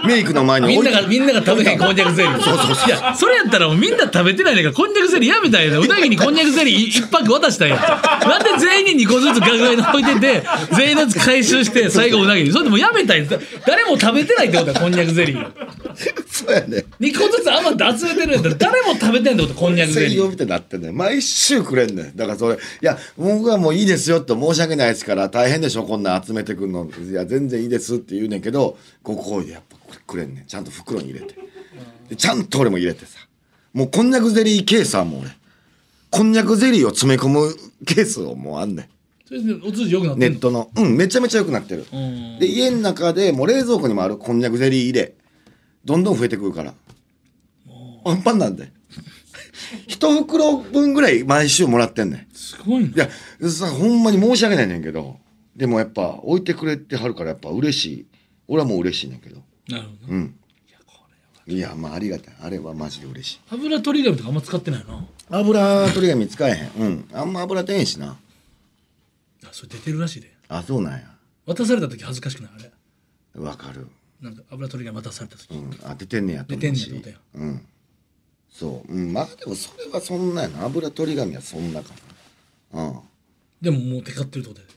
[0.06, 2.40] メイクの前にみんながみんなが食べへんこんにゃくゼリー。
[2.42, 7.70] そうそういやそれやったらもうみんな食べてないねんからこんにゃくゼリーやめたんやなうなぎにこんにゃくゼリー 一泊渡したん。
[7.70, 7.76] や
[8.26, 12.52] なんで全員に2個ずつガガに置いてて全員のやつ回収して最後うなぎに。
[12.52, 13.24] それでもうやめたんや
[13.68, 15.46] 誰も食べてないってことだこんにゃくゼリー
[16.40, 16.86] そうやね。
[17.00, 20.10] 2個ずつ余って集めてるんやったら誰も食べてんってことこんにゃくゼリー。
[20.12, 20.96] 専用みたいになってんねん。
[20.96, 22.16] 毎週くれんねん。
[22.16, 26.90] だからそれいや僕はもういいですよって申し訳ないですから大変でしょこんなん集めてくんの。
[26.90, 30.46] いや全然いいですって言うねんけどここやっぱくれんねん。
[30.46, 31.36] ちゃんと袋に入れて。
[32.10, 33.20] でちゃんと俺も入れてさ。
[33.74, 35.30] もうこんにゃくゼリーケースはもう俺。
[36.12, 37.54] こんにゃくゼリーを詰め込む
[37.86, 38.90] ケースをもうあんねん。
[39.28, 40.72] それでお通じよくなってネットの。
[40.76, 41.86] うんめちゃめちゃ良くなってる。
[41.94, 42.40] うん。
[42.40, 45.14] で家の中でもう冷蔵庫にもあるこんにゃくゼリー入れ
[45.90, 46.76] どんどん増えてくるから。
[48.04, 48.72] パンパンなんで。
[49.88, 52.36] 一袋分ぐらい毎週もらってんねん。
[52.36, 53.06] すごいな。
[53.06, 53.08] い
[53.40, 55.18] やさほんまに申し訳ないねんけど。
[55.56, 58.06] でもやっぱ置いてくれてはるからやっぱ嬉しい。
[58.48, 59.42] 俺はもう嬉しいねんけど。
[59.68, 60.14] なるほど。
[60.14, 60.36] なうん。
[61.48, 62.36] いやまあありがたい。
[62.40, 63.40] あれはマジで嬉しい。
[63.50, 65.08] 油取り紙とかあんま使ってないな。
[65.32, 66.86] 油取り紙使えへん。
[66.86, 67.10] うん。
[67.14, 68.16] あんま油出へんしな。
[69.44, 70.32] あそれ出てるらしいで。
[70.50, 71.00] あそうなんや。
[71.48, 73.44] 渡された時恥ずかしくないあれ。
[73.44, 73.88] わかる
[74.22, 75.80] なんか油取り紙渡された時、うん。
[75.84, 77.66] あ出てんねやと思う出てんしねやとうん。
[78.50, 78.94] そう。
[78.94, 79.14] うん。
[79.14, 80.66] まあでもそれはそんなやな。
[80.66, 81.94] 油取り紙はそんなか
[82.74, 82.84] な。
[82.84, 83.00] うん。
[83.62, 84.74] でももうテカってるってことやで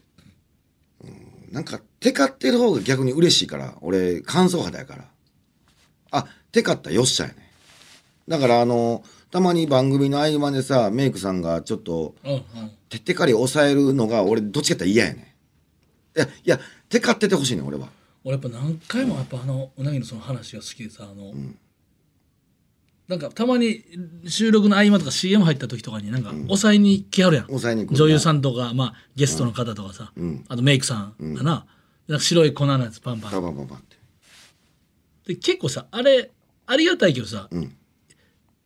[1.51, 3.75] なんかテカってる方が逆に嬉しいから。
[3.81, 5.05] 俺乾燥肌やから。
[6.13, 7.51] あテカったらよっしゃやね。
[8.29, 12.43] だからあのたまに番組の合間でさメイクさんがちょっとうんうん。
[12.89, 15.35] てってかり抑えるのが俺どっちかって嫌やね
[16.15, 17.89] いやいやテカっててほしいねん俺は
[18.25, 21.33] 俺やっぱ何回もやっぱあのうなぎのその話が好きでさあの、
[23.09, 23.85] なんかたまに
[24.27, 30.45] 収録の合間とか CM 入った時とかになんか抑えに来はるやん、抑えに女優さんとか、まあ、ゲストの方とかさ、ん。
[30.49, 31.67] あとメイクさんがな,、
[32.09, 33.33] なんか白い粉のやつパンパン。
[33.33, 33.97] ババババって。
[35.35, 36.31] で結構さあれ
[36.67, 37.77] ありがたいけどさ、ん。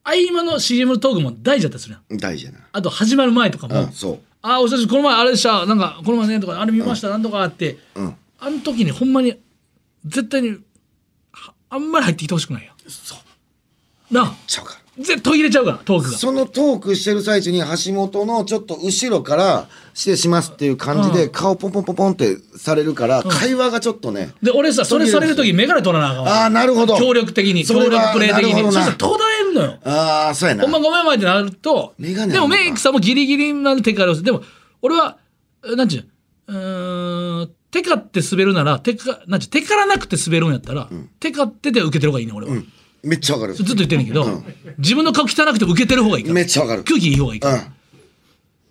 [0.04, 2.18] 合間の CM のトークも大事だったりするやん。
[2.18, 2.58] 大事やな。
[2.72, 4.18] あと始まる前とかも、うんそう。
[4.42, 8.16] あお久しぶりこの前あれでしたなんかこの前ねとかあれ見ました、なんとかあって、うん。
[8.38, 9.40] あの時にほんまに
[10.06, 10.58] 絶対に
[11.32, 12.72] はあんまり入ってきてほしくないよ
[14.10, 14.34] なあ。
[14.46, 16.16] ちゃうか絶対途切れちゃうからトークが。
[16.16, 26.42] そのトークしてる最中に橋本のちょっと後ろから失礼しますっていう感じで顔ポンポンポンポンってされるから会話がちょっとねで俺さそれされる時眼鏡取らなあかんわ。
[26.42, 26.96] ああなるほど。
[26.96, 28.62] 協力的に協力プレイ的に。
[28.62, 29.78] そしたら途絶えるのよ。
[29.84, 30.62] ああそうやな。
[30.62, 34.42] ほんまごめんごめんってなるとでもメイクさんもギリギリな手からでも
[34.80, 35.18] 俺は
[35.68, 40.88] えなんちゅううーん手かって滑るなら手かなんちゅう手からなくて滑るんやったら、
[41.20, 42.62] 手かってて受けてる方がいいね俺は、
[43.02, 44.42] めっちゃわかるずっと言ってんねんけど、
[44.78, 46.34] 自分の顔汚くて受けてる方がいいから。
[46.34, 46.84] めっちゃわかる。
[46.84, 47.62] 空気いい方がいいから、うん。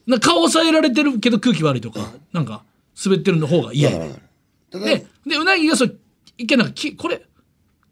[0.08, 2.63] な顔抑えられてるけど空気悪いとか、なんか
[3.03, 4.29] 滑ってるの方が嫌やねわかるわかる
[4.71, 5.97] ただで、で、うなぎがそう、
[6.38, 7.21] 一見なんかき、これ、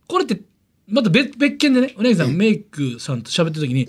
[0.08, 0.42] これって、
[0.88, 3.88] また別別件でね、うなぎさん、メイクさんと喋ってる時に、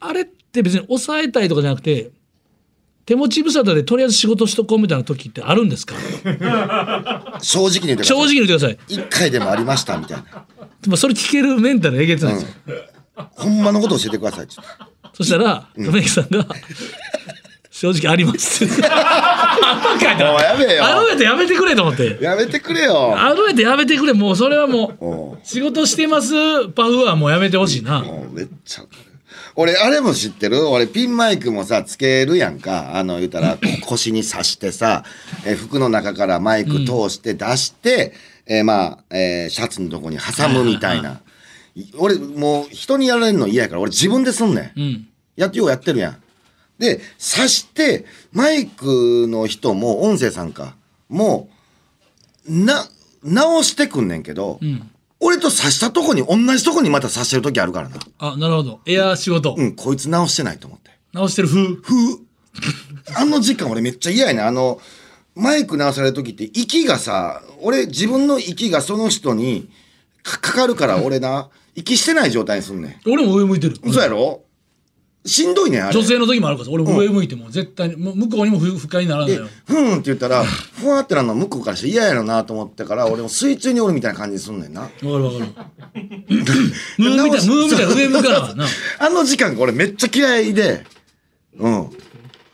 [0.00, 2.10] あれって別に抑えたいとかじゃなくて、
[3.06, 5.94] 手持ち無沙汰でとりあえず仕事しとこうみたいな時ってあるんですか？
[7.40, 8.78] 正直に言ってください正直に言ってください。
[8.88, 10.44] 一回でもありましたみたいな
[10.82, 12.54] でもそれ聞けるメンタルえげつないんですよ。
[13.16, 14.46] ほんまのこと教えてください
[15.14, 16.46] そしたら、メイクさんが、
[17.70, 18.74] 正直ありますって。
[18.86, 22.18] あんま書いてあるもうやめえよあるやつやめてくれと思って。
[22.20, 24.12] やめてくれよあるやつやめてくれ。
[24.12, 28.02] もうそれはもおうう、仕事してますパフはもうやめてほしいな。
[28.02, 28.84] もうめっちゃ
[29.54, 30.68] 俺あれも知ってる？
[30.68, 32.96] 俺ピンマイクもさつけるやんか。
[32.96, 35.04] あの言うたらこ 腰に刺してさ、
[35.44, 38.12] えー服の中からマイク通して出して、
[38.46, 41.20] えーまあ、えーシャツのとこに挟むみたいな、
[41.74, 45.08] い俺もう人にやられるの嫌やから俺自分ですんねん、うん。
[45.36, 46.16] やってようやってるやん。
[46.78, 50.74] で刺してマイクの人も音声さんか
[51.08, 51.48] も
[52.46, 52.86] うな
[53.22, 58.80] 直してくんねんけど、ん俺と刺したとこに同じとこにまた刺してる時あるからなあ、なるほど。
[58.86, 59.54] エア仕事。
[59.56, 60.90] うん、こいつ直してないと思って。
[61.12, 61.60] 直してる風。
[61.62, 62.18] ふう。
[63.16, 64.42] あの時間俺めっちゃ嫌やね。
[64.42, 64.80] あの、
[65.34, 69.68] マイク直される時って息がさ、俺自分の息がその人に
[70.22, 73.78] かかかるから俺な、息してない状態にすんね俺も上向いてる。
[73.86, 73.92] ん。
[73.92, 74.42] そうやろ？
[75.26, 75.92] しんどいねん、あれ。
[75.92, 84.82] 女性の時もあるから俺も上向いても絶対に、もう向こうにも不不快にならないでよ。、ふーんって言ったら、ふわってなるの向こうからして嫌やろなと思ってから、俺も水中におるみたいな感じにすんねんな。
[84.82, 85.46] わかるわかる。
[86.98, 88.66] ムーみたい、ムーみたいな上向かなな。
[88.98, 90.84] あの時間が俺めっちゃ嫌いで、
[91.58, 91.80] うん。
[91.80, 91.90] うん。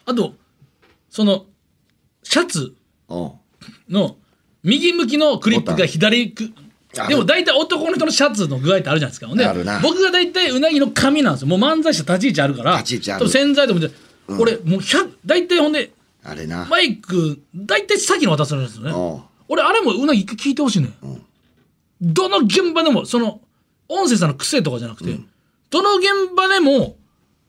[0.04, 0.34] あと、
[1.10, 1.46] その、
[2.22, 2.74] シャツ
[3.88, 4.16] の
[4.62, 6.50] 右向きのクリップが左く
[7.08, 9.26] でも大体男の人のシャツの具合ってあるじゃないですか。
[9.26, 11.48] ほんであるな僕が大体うなぎの髪なんですよ。
[11.48, 12.76] もう漫才師立ち位置あるから。
[12.78, 15.90] 立ち位置あるとかも、俺もう100大体ほんで
[16.22, 16.66] あれな。
[16.66, 18.92] マイク大体先に渡されるんですよね。
[18.92, 21.22] うん俺あれもうなぎ一回聞いてほしいね、ん、
[22.00, 23.42] どの現場でもその
[23.86, 25.18] 音声さんの癖とかじゃなくて、
[25.68, 26.96] どの現場でも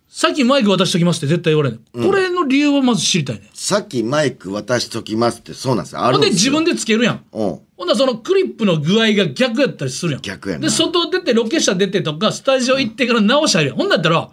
[0.10, 3.49] さっきマイク渡しときますって絶対言われる、これの理由はまず知りたいね。
[3.53, 6.01] さっきマイク渡しときますってそうなんですよ。
[6.01, 6.34] あほんるんでよ。
[6.34, 7.25] です自分でつけるやん。
[7.32, 7.60] うん。
[7.77, 10.21] ほんならそのクリップの具合が逆やったりするやん。
[10.21, 10.62] 逆やな。
[10.62, 13.77] で外出てロケ車出てとかスタジオ行ってから直し入るやん。
[13.77, 14.29] ほんだったら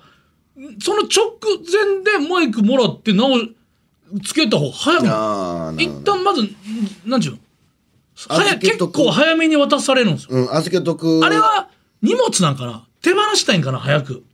[0.83, 1.39] その直
[1.73, 3.39] 前でマイクもらって直
[4.25, 6.05] つけた方が早くないああ、なる一。
[6.05, 6.43] 旦まず
[7.07, 7.39] なんちゅうの？
[8.17, 8.93] 早結預けとく。
[8.93, 10.31] 構早めに渡されるんですよ。
[10.37, 11.21] うん、預けとく。
[11.25, 11.71] あれは
[12.03, 12.87] 荷物なんかな？
[13.01, 13.79] 手放したいんかな？
[13.79, 14.25] 早く。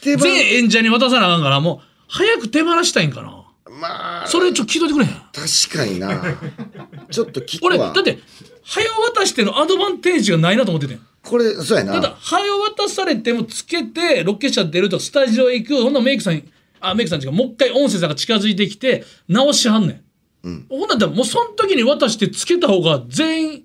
[0.00, 3.44] 手放全演者に渡さなあかんからもう早く手放したいんかな？
[3.70, 5.12] まあ、それちょっと聞いといてくれへん？
[5.32, 6.36] 確かにな。
[7.10, 7.68] ちょっと聞くわ。
[7.68, 8.02] 俺だっ。
[8.02, 8.18] て
[8.64, 11.00] 早渡してのアドバンテージがないなと思っててん。
[11.22, 12.16] これ、そうやただな。
[12.20, 12.42] 早
[12.76, 16.44] 渡されてもつけてロケ車出るとスタジオ行くほんならメイクさんに
[16.80, 20.02] あメイクさん違うもう一回音声さんが近づいてきて直しはんね
[20.44, 23.64] ん、ほんならもうその時に渡してつけた方が全員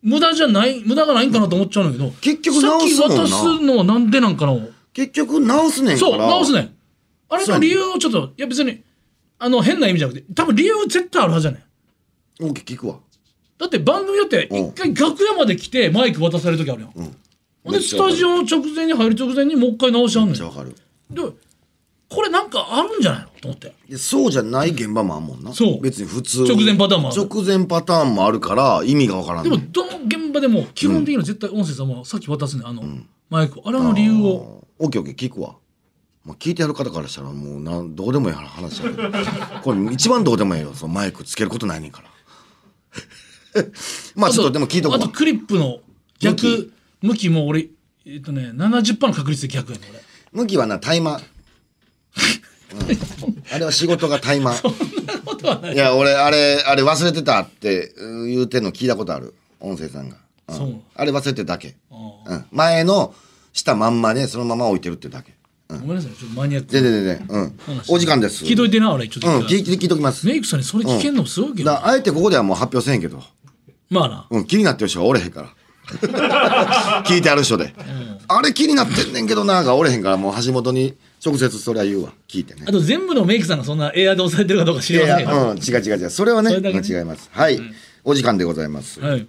[0.00, 3.16] 無駄じゃない無駄がないんかなと思っちゃうんだけど結局直すもんな。
[3.16, 4.56] さっき渡すのはなんでなんかな？
[4.94, 6.10] 結局直すねんから。
[6.10, 6.74] そう直すねん
[7.32, 8.82] あれの理由をちょっといや別に
[9.38, 11.64] あの変な意味じゃなくて多分理由絶対あるはずじゃない。
[12.40, 12.98] オッケー聞くわ。
[13.58, 14.68] だって番組だってうん。
[14.68, 20.34] 一回楽屋まで来てマイク渡される時あるやん、ほんでスタジオの直前に入る直前にもう一回直しはんねん。
[20.34, 20.74] めっちゃわかる。
[21.10, 21.22] で
[22.14, 23.28] これなんかあるんじゃないの？
[23.40, 23.74] と思って。
[23.88, 25.54] いやそうじゃない現場もあんもんな。
[25.54, 25.80] そう。
[25.80, 26.44] 別に普通。
[26.44, 27.22] 直前パターンもある。
[27.22, 32.66] 直前パターンもあるから、意味がわからんねでもどの現場でも基本的には絶対音声さんもさっき渡すねん。
[32.66, 32.82] あの、
[33.30, 33.62] マイク。
[33.64, 34.66] あれの理由を。
[34.78, 35.56] オッケーオッケー聞くわ。
[36.24, 39.10] まあ、聞いてやる方からしたらもうなんどうでもいい話だけど。
[39.62, 43.64] これ一番どうでもいいよそのマイクつけることないねんから。
[44.14, 44.98] まあちょっとでも聞いとこう。
[44.98, 45.80] あとクリップの
[46.20, 46.72] 逆。
[47.02, 47.28] 向き。
[47.28, 47.68] も俺
[48.06, 50.00] えっとね70%の確率で逆やねん俺。
[50.32, 51.22] 向きはなタイマー、
[53.26, 53.42] うん。
[53.52, 55.74] あれは仕事がタイマーことはない。
[55.74, 59.34] いや俺あれあれ忘れてたってうん言うてんの聞いたことある。
[59.60, 60.16] 音声さんが、
[60.48, 60.82] うん。
[60.94, 61.94] あれ忘れてるだけ、あ
[62.26, 63.14] うん、前の
[63.52, 65.32] したまんまでそのまま置いてるってだけ。
[65.32, 65.41] あ
[65.80, 67.58] ごめんなさいちょっとマニアックでででで、うん、
[67.88, 68.44] お時間です。
[68.44, 69.28] 聞いといてな俺ちょっと。
[69.28, 70.26] うん聞い聞いときます。
[70.26, 73.22] メイクさんにそれ聞けんのもすごいけど、だあえてここではもう発表せんけど、
[73.90, 74.26] まあな。
[74.30, 75.48] うん、気になってる人はおれへんから。
[77.04, 77.74] 聞いてある人で、
[78.28, 80.94] あれ気になってんねんけどながおれへんからもう橋本に
[81.24, 82.12] 直接それは言うわ。
[82.28, 82.64] 聞いてね。
[82.66, 85.50] あと全部のメイクさんがそんなエアで押さえてるかどうか知いりませんけど。
[85.50, 86.10] うん違う違う違う。
[86.10, 86.98] それはねそれだけね。
[86.98, 87.28] 違います。
[87.32, 87.60] はい、
[88.04, 89.26] お時間でございます、はい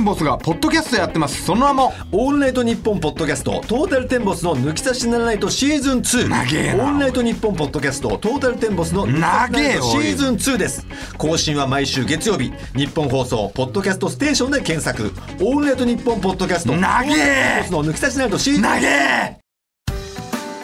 [0.00, 1.44] ンボスがポッドキャストやってます。
[1.44, 9.74] その名もオールナイトニッポンポッドキャストトータルテンボスの抜き差しならないとシーズン2長えなオールナイトニッポンポッドキャストトータルテンボスの抜き差しならない。
[9.76, 10.86] とシーズン2です。
[11.18, 12.52] 更新は毎週月曜日。
[12.74, 15.12] ニッポン放送ポッドキャストステーションで検索。
[15.40, 16.70] オールナイトニッポンポッドキャスト。
[16.70, 19.49] トータルテンボスのぬきさしならナイトシーズン投げ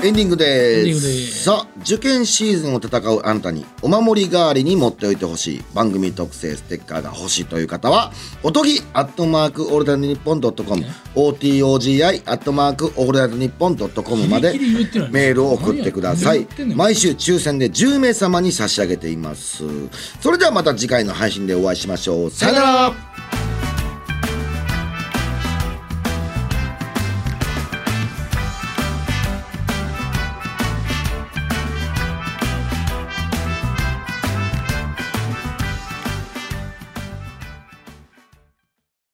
[0.02, 1.44] エンディングです。
[1.44, 5.64] さあ受験シーズンを戦うあなたにお守り代わりに持っておいてほしい。
[5.74, 10.84] 番組特製ステッカーが欲しいという方はおとぎアットマークオールナイトニッポンドットコム
[11.14, 14.52] OTOGI アットマークオールナイトニッポンドットコムまで
[15.10, 16.46] メールを送ってください。
[16.74, 19.64] 毎週抽選で10名様に差し上げています。
[20.20, 22.30] それではまた次回の配信でお会いしましょう。
[22.30, 23.45] さよなら